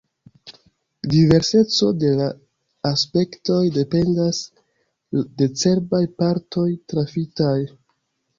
Diverseco 1.09 1.89
de 2.03 2.09
la 2.21 2.29
aspektoj 2.91 3.59
dependas 3.77 4.41
de 5.19 5.51
cerbaj 5.65 6.01
partoj 6.23 6.67
trafitaj. 6.95 7.55